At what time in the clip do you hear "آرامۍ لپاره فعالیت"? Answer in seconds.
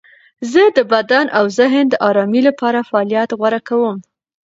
2.09-3.29